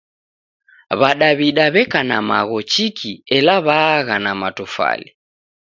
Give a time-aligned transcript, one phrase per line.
[0.99, 5.07] W'adaw'ida w'eka na magho chiki ela w'aagha na matofali